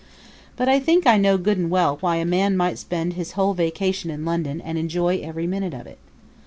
But 0.55 0.67
I 0.67 0.79
think 0.79 1.05
I 1.05 1.17
know, 1.19 1.37
good 1.37 1.59
and 1.59 1.69
well, 1.69 1.97
why 2.01 2.15
a 2.15 2.25
man 2.25 2.57
might 2.57 2.79
spend 2.79 3.13
his 3.13 3.33
whole 3.33 3.53
vacation 3.53 4.09
in 4.09 4.25
London 4.25 4.59
and 4.59 4.79
enjoy 4.79 5.19
every 5.19 5.45
minute 5.45 5.75
of 5.75 5.85
it. 5.85 5.99